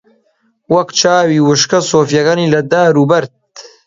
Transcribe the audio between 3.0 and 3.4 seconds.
بەرد